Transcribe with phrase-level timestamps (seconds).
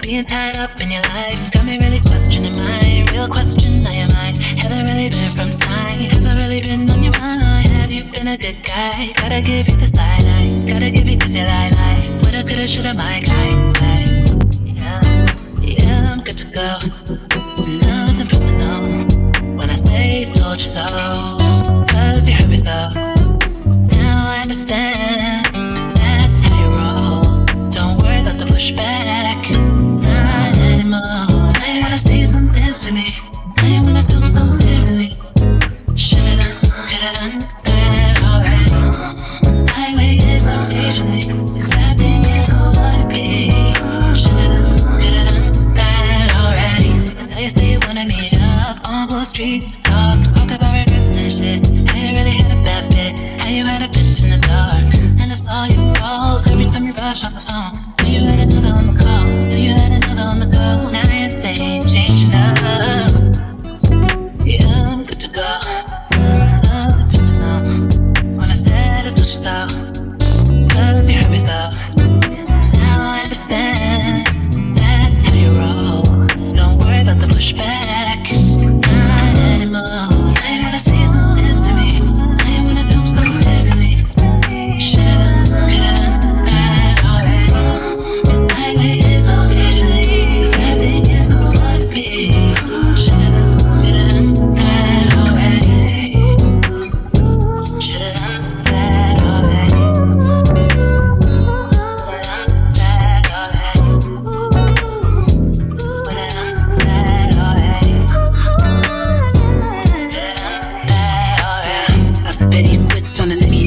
[0.00, 1.50] being tied up in your life.
[1.52, 3.86] Got me really questioning my real question.
[3.86, 5.98] I am I haven't really been from time.
[5.98, 7.68] Haven't really been on your mind.
[7.68, 9.12] Have you been a good guy?
[9.16, 10.64] Gotta give you the side eye.
[10.66, 12.18] Gotta give you cause you lie lie.
[12.22, 13.50] Woulda, coulda, shoulda, my guy.
[13.50, 13.73] guy.
[16.34, 16.78] Good to go.
[17.86, 19.56] Nothing personal.
[19.56, 20.84] When I say told you so,
[21.88, 22.90] cause you hurt me so.
[23.92, 24.83] Now I understand.
[49.34, 49.83] Street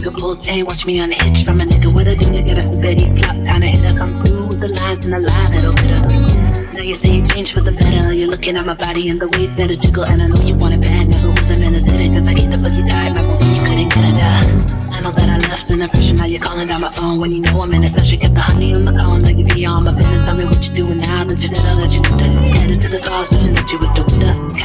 [0.00, 1.92] nigga, pull chain, watch me on the hitch from a nigga.
[1.92, 5.12] What a nigga got a spaghetti flop down a I'm through with the lines and
[5.12, 6.72] the line that'll hit her.
[6.72, 9.28] Now you say you change for the better, you're looking at my body and the
[9.28, 11.84] way that it jiggle, and I know you want it bad, never was a minute
[11.84, 14.90] did it, cause I get the pussy tired, remember when you couldn't get it out.
[14.90, 17.20] I know that I left an impression, now you're calling down my phone.
[17.20, 19.44] When you know I'm in a session, kept the honey on the cone, now you
[19.44, 22.02] be on my business, tell me what you doing now, that you did, let you
[22.02, 22.56] that.
[22.56, 24.09] Headed to the stars, wishing that you was up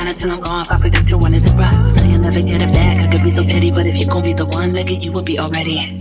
[0.06, 0.70] kinda drunk off.
[0.70, 1.96] I forget the one is the problem.
[1.96, 2.98] Now you'll never get it back.
[3.02, 5.24] I could be so petty, but if you gon' be the one, nigga, you will
[5.24, 6.00] be already.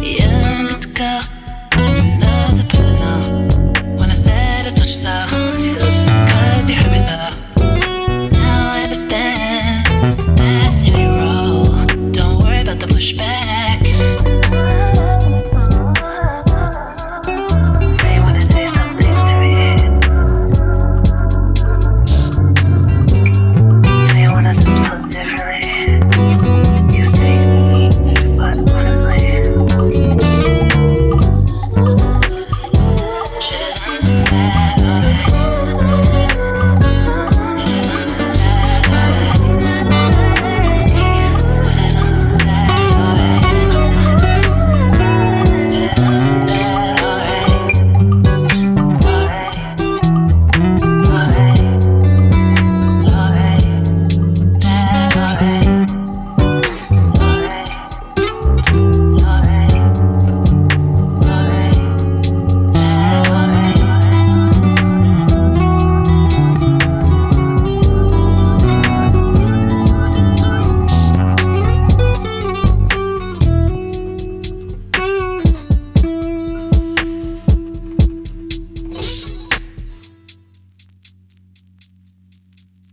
[0.00, 1.37] Yeah, good to go.